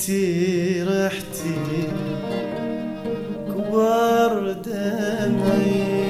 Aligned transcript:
انتي 0.00 0.82
رحتي 0.82 1.54
كبر 3.48 4.52
دمعي. 4.52 6.09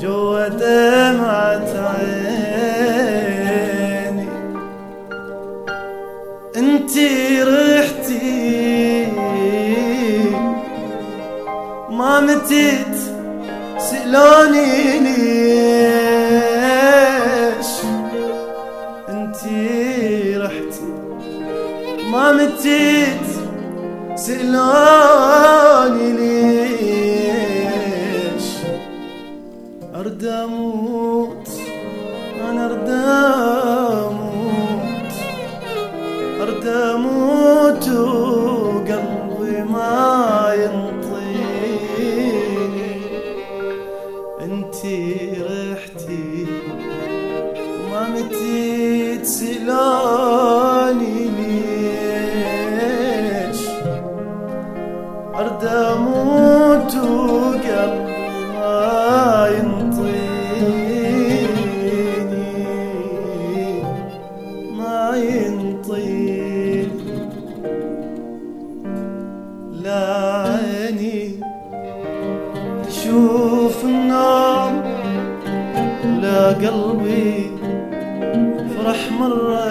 جوا 0.00 0.48
دمعة 0.48 1.70
عيني 1.98 3.28
انتي 6.56 7.42
رحتي 7.42 9.06
ما 11.90 12.20
متيت 12.20 12.96
سألوني 13.78 14.98
ليش. 14.98 15.18
انتي 19.08 20.36
رحتي 20.36 20.90
ما 22.12 22.32
متيت 22.32 23.26
سألوني 24.16 26.12
ليش. 26.12 26.67
أرد 30.38 30.44
أموت 30.44 31.48
أنا 32.50 32.66
أرد 32.66 32.88
أموت. 34.06 35.12
أرد 36.40 36.66
أموت 36.66 37.88
وقلبي 37.88 39.62
ما 39.62 40.54
ينطيني. 40.54 41.68
أنتي 44.40 45.27
تشوف 72.98 73.84
النوم 73.84 74.82
لا 76.22 76.46
قلبي 76.48 77.50
فرح 78.76 79.10
مرة 79.20 79.68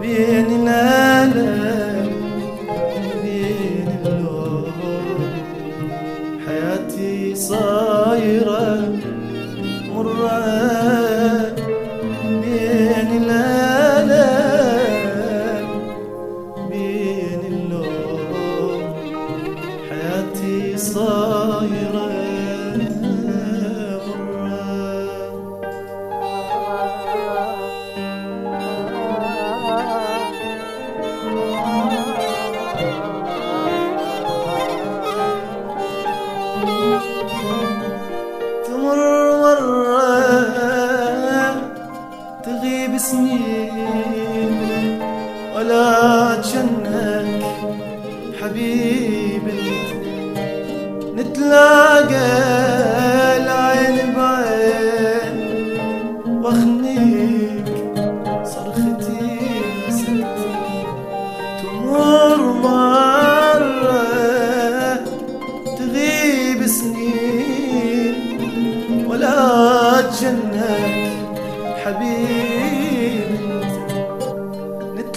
بين 0.00 0.46
الألم 0.68 1.71
ولا 45.56 46.40
جنك 46.40 47.42
حبيبي 48.42 49.62
نتلاقى 51.16 52.61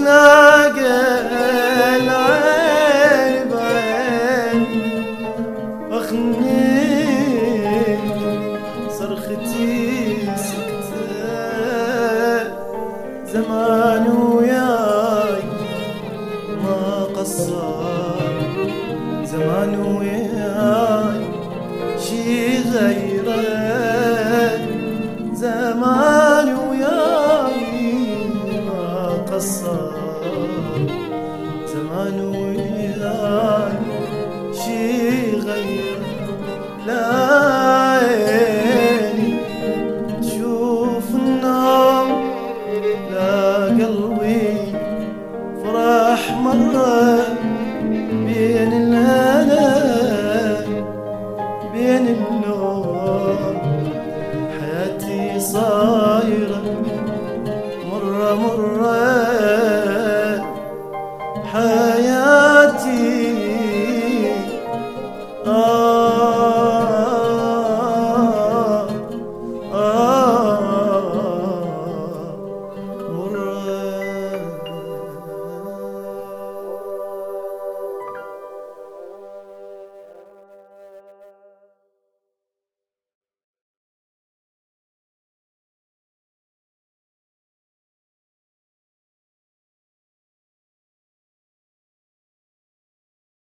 نتلاقى 0.00 0.96
العين 1.96 3.48
بعين 3.48 4.64
واخنيك 5.90 7.20
صرختي 8.98 9.66
سكتة. 10.36 11.04
زمان 13.32 14.04
وياي 14.08 15.42
ما 16.64 16.82
قصر. 17.16 18.30
زمان 19.24 19.72
وياي 19.80 20.19
اللوم 52.10 53.58
حياتي 54.60 55.40
صايرة 55.40 56.62
مرة 57.92 58.34
مرة. 58.34 59.29